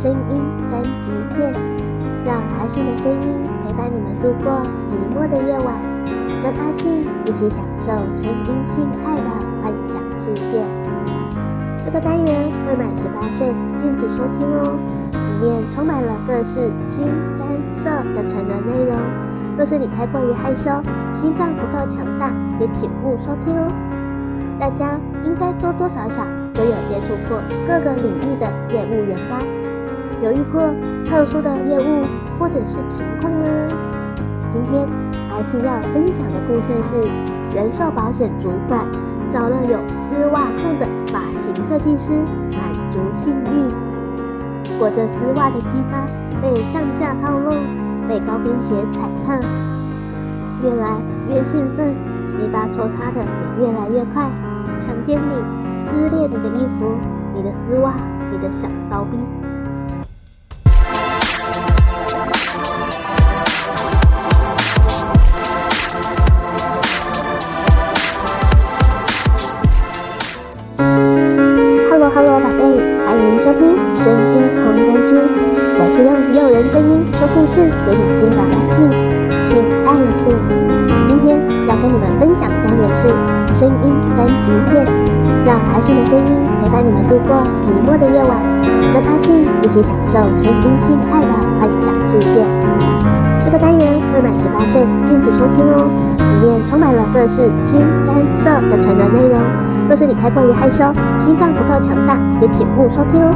[0.00, 1.52] 声音三级片，
[2.24, 5.76] 让阿信的声音陪伴你们度过寂寞的夜晚，
[6.42, 9.28] 跟阿信一起享受声音性爱的
[9.60, 10.64] 幻想世界。
[11.84, 12.34] 这个单元
[12.66, 14.78] 未满十八岁禁止收听哦。
[15.12, 17.06] 里面充满了各式新
[17.36, 18.96] 三色的成人内容，
[19.58, 20.70] 若是你太过于害羞，
[21.12, 23.70] 心脏不够强大，也请勿收听哦。
[24.58, 29.38] 大家应该多多少少都有接触过各个领域的业务员吧？
[30.22, 30.60] 有遇过
[31.02, 32.04] 特殊的业务
[32.38, 33.68] 或者是情况呢？
[34.50, 34.86] 今天
[35.30, 38.86] 阿信要分享的故事是人寿保险主管
[39.30, 42.12] 找了有丝袜控的发型设计师，
[42.52, 44.76] 满足性欲。
[44.78, 46.04] 裹着丝袜的鸡巴
[46.42, 47.54] 被上下套弄，
[48.06, 49.40] 被高跟鞋踩踏，
[50.62, 51.94] 越来越兴奋，
[52.36, 54.28] 鸡巴抽插的也越来越快，
[54.80, 56.92] 强奸你，撕裂你的衣服，
[57.32, 57.94] 你的丝袜，
[58.30, 59.16] 你的小骚逼。
[80.20, 80.36] 爱的性。
[81.08, 83.08] 今天要跟你们分享的单元是
[83.54, 84.84] 声音三级片，
[85.44, 86.24] 让阿信的声音
[86.60, 88.38] 陪伴你们度过寂寞的夜晚，
[88.92, 92.44] 跟阿信一起享受声音心态的幻想世界。
[93.42, 95.90] 这个单元未满十八岁禁止收听哦，
[96.42, 99.40] 里面充满了各式新三色的成人内容。
[99.88, 100.84] 若是你太过于害羞，
[101.18, 103.34] 心脏不够强大，也请勿收听哦。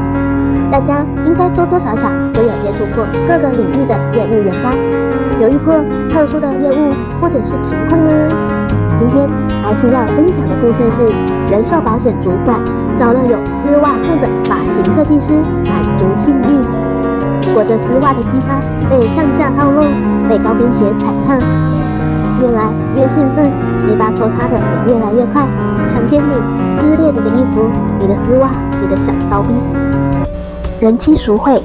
[0.70, 4.70] 大家应该多多少少都有接触过各个领域的业务员吧？
[5.41, 5.75] 有遇过
[6.09, 8.12] 特殊的业务或者是情况呢？
[8.97, 9.28] 今天
[9.64, 11.03] 阿信要分享的故事是
[11.50, 12.59] 人寿保险主管
[12.97, 16.62] 找了有丝袜控的发型设计师，满足性欲。
[17.53, 19.82] 裹着丝袜的鸡巴被上下套路，
[20.28, 21.37] 被高跟鞋踩踏，
[22.41, 23.50] 越来越兴奋，
[23.87, 24.56] 鸡巴抽插的
[24.87, 25.43] 也越来越快。
[25.88, 26.32] 强奸你，
[26.72, 27.69] 撕裂你的衣服，
[28.00, 28.50] 你的丝袜，
[28.81, 29.94] 你的小骚逼。
[30.84, 31.62] 人妻淑慧，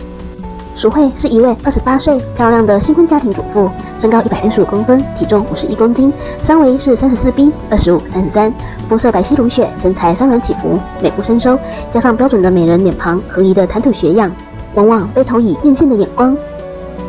[0.73, 8.49] 淑慧是一位二十八岁漂亮的新婚家庭主妇，身高一百六十五公分，体重五十一公斤，三围是三十四 B、二十五、三十三，
[8.87, 11.59] 肤色白皙如雪，身材稍软起伏，美不胜收，
[11.91, 14.31] 加上标准的美人脸庞，合宜的谈吐学样，
[14.75, 16.33] 往往被投以艳羡的眼光。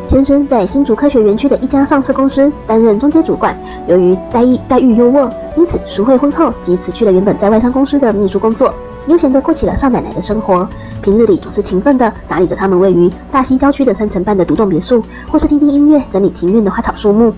[0.05, 3.57] 先生在新竹科学园区的一家上市公司担任中阶主管，
[3.87, 8.73] 由于待遇待遇优渥，因此淑慧婚后即辞去了原本在外商公司的秘书工作，
[9.07, 10.67] 悠闲地过起了少奶奶的生活。
[11.01, 17.33] 平日里总是勤奋地打理着他们位于大溪郊区的三层半的独栋别墅，或是听听音乐、整理庭院的花草树木，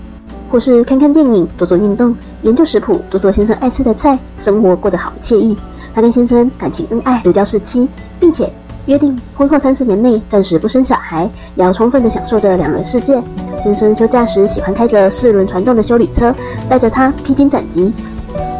[0.51, 5.57] 或是看看电影、做做运动、研究食谱、做做先生爱吃的菜，生活过得好惬意。
[5.93, 7.87] 她跟先生感情恩爱，如胶似漆，
[8.19, 8.51] 并且。
[8.85, 11.23] 约定婚后三四年内暂时不生小孩，
[11.55, 13.23] 也要充分的享受着两人世界。
[13.57, 16.35] 先生休假时喜欢开着四轮传动的修理车，
[16.67, 17.93] 带着她披荆斩棘，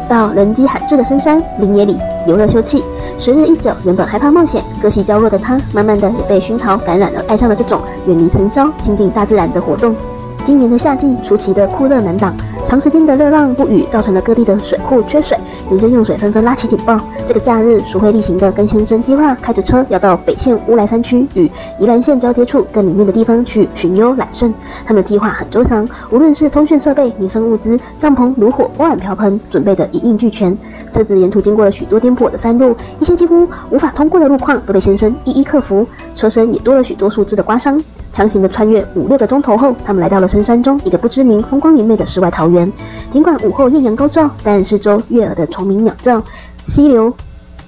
[0.08, 2.82] 到人迹罕至的深山林野里游乐休憩。
[3.16, 9.94] 时日一久，原本害怕冒险、个性娇弱的他，慢慢的也被熏陶感染了，爱上了这种远离尘嚣、亲近大自然的活动。
[10.42, 15.38] 今年的夏季出奇的酷热难挡，长时间的热浪不雨，造成了各地的水库缺水，
[15.70, 16.98] 民生用水纷纷拉起警报。
[17.26, 21.48] 这个假日，淑慧例行的跟先生计划开着车要到北县乌来山区与
[21.78, 24.52] 宜兰县交接处更里面的地方去寻幽揽胜。
[24.84, 30.56] 他们的计划很周详，无论是通讯设备、民生物资、帐篷、炉火、锅碗瓢盆，准备的一应俱全。
[30.90, 37.82] 车子沿途经过了许多颠簸的山路，一些几乎无法通过的路况都被先生一一克服，车身也多了许多树枝的刮伤。
[38.12, 42.53] 强行的穿越五六个钟头后，他们来到了深山中一个不知名、风光明媚的世外桃源。
[42.54, 42.72] 园
[43.10, 46.22] 尽管午后艳阳高照，但四周悦耳的虫鸣鸟叫、
[46.64, 47.12] 溪流、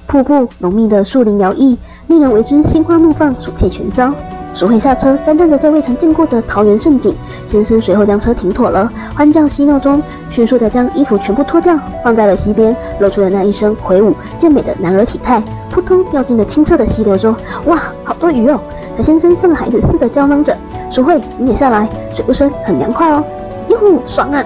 [0.06, 4.12] 瀑布、浓密的树林摇曳，令人为之心花怒放、暑气全消。
[4.54, 7.14] 淑慧下车，赞叹着这未曾见过的桃源胜景。
[7.44, 17.36] 先生随后将车停妥了，欢叫嬉闹中，迅速的将衣服全部脱掉，放在了溪边，露出了那一身魁梧健美的男儿体态，扑通掉进了清澈的溪流中。
[17.66, 18.58] 哇，好多鱼哦！
[18.96, 20.56] 他先生像个孩子似的叫囔着
[20.90, 23.22] ：“淑慧，你也下来，水不深，很凉快哦。”
[23.68, 24.42] 哟呼，爽啊！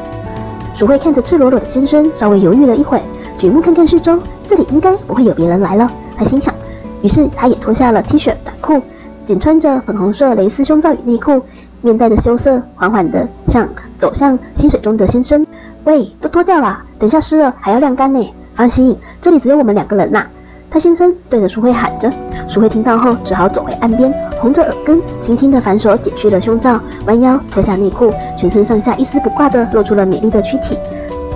[0.72, 3.02] 鼠慧看着赤裸裸的先生，稍微犹豫了一会，
[3.36, 5.90] 举目看看四周，这里应该不会有别人来了。
[6.16, 6.54] 他心想，
[7.02, 8.80] 于是他也脱下了 T 恤短裤，
[9.24, 11.42] 仅穿着粉红色蕾丝胸罩与内裤，
[11.82, 13.68] 面带着羞涩，缓缓地向
[13.98, 15.46] 走向溪水中的先生
[15.84, 18.34] ：“喂，都脱掉了，等下湿了还要晾干呢。
[18.54, 20.26] 放心，这里只有我们两个人呐。”
[20.70, 22.10] 他先生对着淑慧喊着。
[22.48, 30.78] 淑慧听到后，只好走回岸边，红着耳根，轻轻地反手解去了胸罩，弯腰脱下内裤，全身上下一丝不挂地露出了美丽的躯体。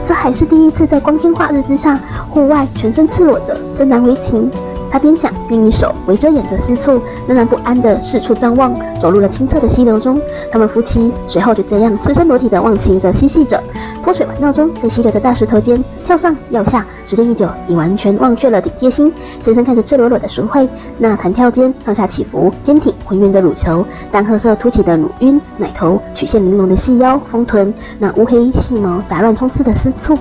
[0.03, 1.99] 这还是第一次在光天化日之下，
[2.31, 4.51] 户外全身赤裸着，真难为情。
[4.95, 10.21] 他边想边一手围着眼着私处，仍然不安地四处张望，走入了清澈的溪流中。
[10.53, 13.61] 他们夫妻随后就这样赤身裸体地忘情着嬉戏着。
[14.05, 19.13] 泼水玩闹中，在溪流的大石头间跳上跳下，时间一久，已完全忘却了警戒心。
[19.41, 20.69] 先生看着赤裸裸的淑慧，
[20.99, 30.17] 那弹跳间上下起伏、坚挺浑圆的乳球，淡褐色凸起的乳晕、奶头，曲线玲珑的细腰、丰臀，那乌黑细毛杂乱冲刺的私处，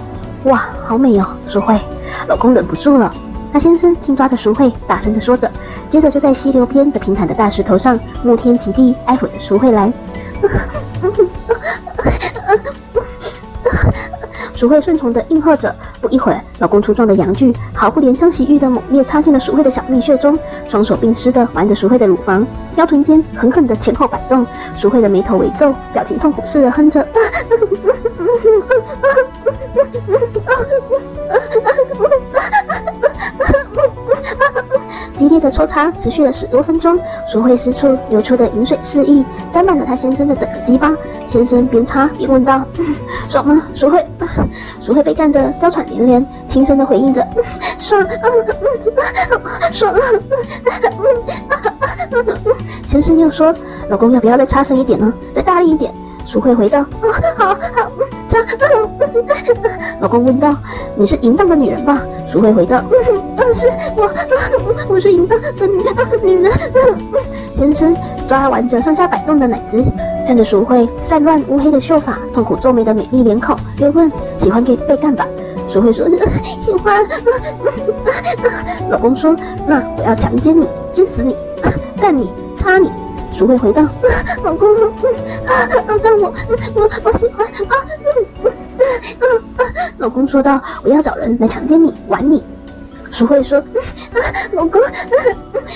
[0.45, 1.27] 哇，好美哦！
[1.45, 1.79] 淑慧，
[2.27, 3.13] 老公忍不住了。
[3.53, 5.47] 他先生轻抓着淑慧，大声地说着，
[5.87, 9.93] 接着就在溪流边的平坦的大石头上，沐天席地爱抚着淑慧来。
[14.53, 15.75] 淑慧顺从地应和着。
[16.01, 22.45] 不一会儿，老公粗壮的阳具毫不怜香惜玉地猛烈插进了淑慧的小蜜穴中，双手并施地玩着淑慧的乳房，
[22.75, 24.45] 腰臀间狠狠地前后摆动。
[24.75, 27.07] 淑慧的眉头微皱，表情痛苦似的哼着。
[35.15, 36.97] 激烈的抽插持续了十多分钟，
[37.27, 40.91] 淑慧私处流出的淫水示意沾满了她先生的整个鸡巴。
[41.27, 42.63] 先生边擦边问道
[43.29, 44.05] ：“爽吗？”淑慧，
[44.81, 47.25] 淑慧被干得娇喘连连，轻声的回应着
[47.77, 48.05] ：“爽，
[49.71, 49.93] 爽。”
[52.85, 53.53] 先生又说
[53.89, 55.13] ：“老公，要不要再插深一点呢？
[55.33, 55.93] 再大力一点？”
[56.25, 56.85] 淑慧回道
[57.37, 57.57] ：“好好，
[58.27, 58.39] 插。”
[60.01, 60.55] 老公问道
[60.95, 64.09] ：“你是淫荡的女人吧？”淑慧回道：“嗯，是我，
[64.89, 65.83] 我是淫荡的女
[66.23, 66.51] 女人。”
[67.53, 67.95] 先生
[68.27, 69.83] 抓玩着上下摆动的奶子，
[70.25, 75.27] 看着淑慧散乱乌黑的秀发、痛苦皱眉的美丽脸孔，又问：“喜欢给被干吧？”
[75.69, 76.07] 淑慧说
[76.59, 77.05] ：“喜欢。
[78.89, 79.35] ”老公说
[79.67, 81.37] ：“那我要强奸你，奸死你，
[82.01, 82.91] 干你，插你。”
[83.31, 83.83] 淑慧回道
[84.43, 84.67] ：“老公，
[86.01, 86.33] 干我，
[86.75, 87.47] 我我喜欢。”
[89.97, 92.43] 老公说道：“我要找人来强奸你，玩你。”
[93.13, 93.63] 淑慧说
[94.53, 94.81] ：“老公，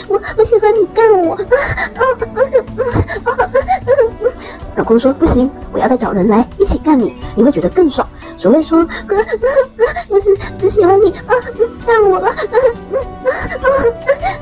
[0.08, 1.38] 我我喜欢你干我。”
[4.76, 8.08] 老公说：“不行，我要再找人来一起干你，你会觉得更爽。”
[8.40, 9.16] 淑慧说：“哥，
[10.10, 11.36] 我是只喜欢你啊，
[11.86, 12.32] 干我了。”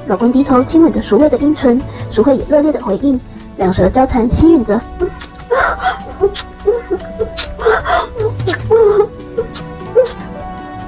[0.07, 3.19] 老公低头亲吻着淑慧的阴唇，淑慧也热烈的回应，
[3.57, 4.80] 两舌交缠吸吮着。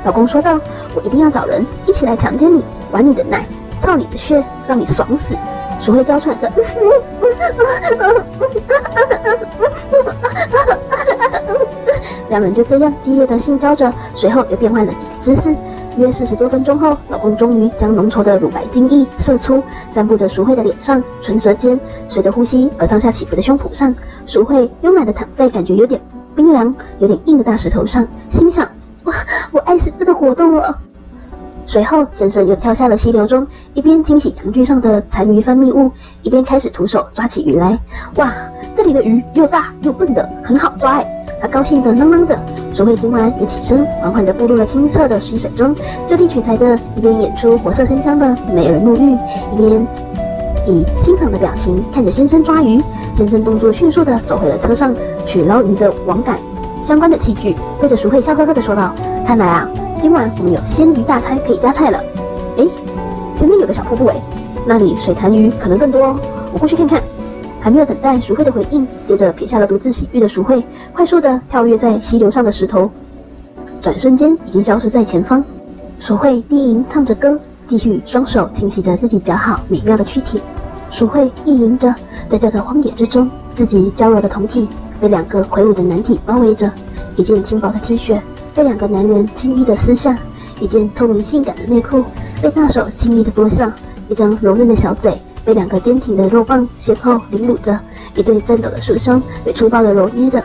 [0.04, 0.60] 老公说道
[0.96, 3.46] ：“我一定要找人一起来强奸你，玩你的奶，
[3.80, 5.36] 操你的穴，让你爽死。”
[5.80, 6.52] 淑慧娇喘着，
[12.30, 15.56] 两人就这样激烈的性交着，随后又变换了几个姿势。
[15.98, 23.94] 约四十多分钟后，老公终于将浓稠的乳白精液射出，散布着淑慧的脸上、唇舌尖，随着呼吸而上下起伏的胸脯上。
[24.26, 26.02] 淑慧慵懒的躺在感觉有点
[26.36, 28.68] 冰凉、有点硬的大石头上，心想。
[29.08, 29.14] 我
[29.58, 30.78] 我爱死这个活动了。
[31.66, 35.90] 随后，先生又跳下了溪流中，一边清洗阳具上的残余分泌物，
[36.24, 37.78] 一边开始徒手抓起鱼来。
[38.16, 38.34] 哇，
[38.76, 41.26] 这里的鱼又大又笨的，很好抓哎！
[41.42, 42.38] 他高兴地嚷嚷着。
[42.74, 45.74] 淑慧听完也起身，缓缓地步入了清澈的溪水中，
[46.06, 49.18] 就地取材的一边演出活色生香的美人沐浴，
[49.54, 49.88] 一边
[50.66, 52.82] 以欣赏的表情看着先生抓鱼。
[53.14, 54.96] 先生动作迅速地走回了车上，
[55.26, 56.38] 取捞鱼的网杆。
[56.84, 58.94] 相关的器具，对着淑慧笑呵呵地说道
[59.26, 59.70] ：“看来啊，
[60.00, 62.00] 今晚我们有鲜鱼大餐可以加菜了。
[62.58, 62.68] 诶，
[63.36, 64.22] 前面有个小瀑布诶，
[64.66, 66.20] 那里水潭鱼可能更多哦，
[66.54, 67.02] 我过去看看。”
[67.60, 72.90] 还没有等待淑慧的回应，接着撇下了独自洗浴的淑慧，快速地跳跃在溪流上的石头，
[73.82, 75.44] 转瞬间已经消失在前方。
[76.00, 80.42] 淑慧低吟唱着歌，继续双手清洗着自己姣好美妙的躯体。
[80.90, 81.94] 淑慧意淫着，
[82.30, 84.70] 在这个荒野之中，自己娇柔的酮体。
[85.00, 86.72] 被两个魁梧的男体包围着，
[87.16, 88.20] 一件轻薄的 T 恤
[88.54, 90.18] 被两个男人轻易的撕下，
[90.60, 92.04] 一件透明性感的内裤
[92.42, 93.74] 被大手轻易的剥下，
[94.10, 97.80] 一张柔嫩的小嘴被两个坚挺的肉棒邂逅凌辱着，
[98.16, 100.44] 一对颤抖的酥胸被粗暴的揉捏着，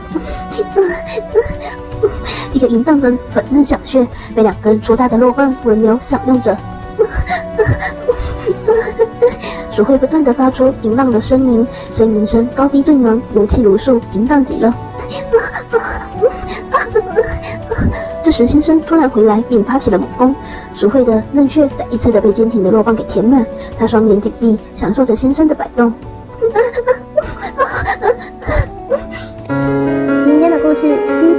[2.52, 6.56] 一个淫荡的粉嫩小穴被两根粗大的肉棒轮流享用着。
[9.70, 14.74] 鼠会不断的发出淫荡的声音，呻吟声高低对能，如泣如诉，淫荡极了。
[18.22, 20.34] 这时，先生突然回来，并发起了猛攻。
[20.74, 23.44] 鼠会的嫩穴再一次的被坚挺的肉棒给填满，
[23.78, 25.92] 他双眼紧闭，享受着先生的摆动。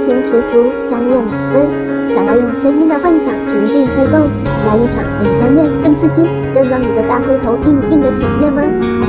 [0.04, 1.64] 情十足，香艳满分。
[2.12, 4.28] 想要用声音的幻想情境互动，
[4.68, 6.22] 来一场更香艳、更刺激、
[6.54, 8.62] 更让你的大龟头硬硬的体验吗？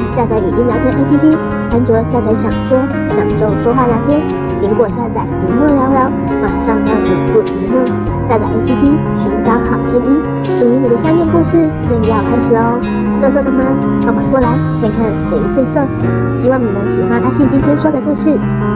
[0.09, 1.37] 下载语音聊天 APP，
[1.71, 2.79] 安卓下载小说，
[3.11, 4.21] 享受说话聊天；
[4.61, 6.09] 苹果下载寂寞聊聊，
[6.41, 7.83] 马上让你不寂寞。
[8.25, 10.23] 下载 APP，寻找好声音，
[10.57, 12.79] 属于你的香艳故事正要开始哦！
[13.21, 13.61] 色色的吗？
[14.01, 14.47] 快过来
[14.81, 15.85] 看看谁最色！
[16.33, 18.31] 希望你们喜欢阿信今天说的故事。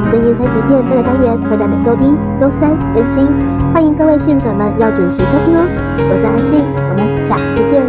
[0.10, 3.28] 声音三级片这个单元会在每周一、周三更新，
[3.72, 5.62] 欢迎各位信粉们要准时收听哦！
[6.10, 7.86] 我是阿信，我们下次见。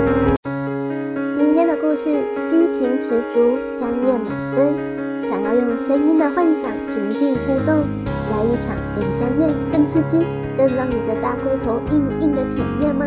[1.33, 4.77] 今天的故事激情十足，香艳满分。
[5.25, 10.21] 想要用声音的幻想情境互动，来一场更香艳、更刺激、
[10.59, 13.07] 更让你的大龟头硬硬的体验吗？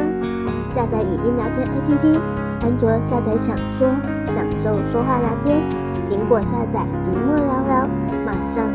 [0.72, 2.18] 下载语音聊天 APP，
[2.66, 3.94] 安卓下载享说，
[4.34, 5.62] 享受说话聊天；
[6.10, 7.88] 苹果下载寂寞聊聊，
[8.26, 8.66] 马上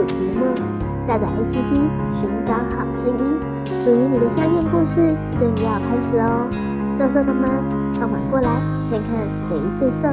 [0.00, 1.06] 让你不寂寞。
[1.06, 1.74] 下载 APP，
[2.12, 3.40] 寻找好声音，
[3.84, 6.48] 属于你的香艳故事正要开始哦！
[6.96, 7.48] 色色的吗？
[7.94, 8.48] 放马过来，
[8.90, 10.08] 看看谁最色！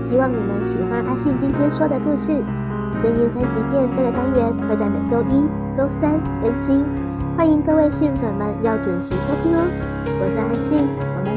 [0.00, 2.42] 希望你们喜欢阿信今天说的故事。
[3.00, 5.42] 声音三级片这个单元会在每周一、
[5.76, 6.84] 周三更新，
[7.36, 9.62] 欢迎各位信粉们要准时收听哦。
[10.20, 11.35] 我是阿信，我们。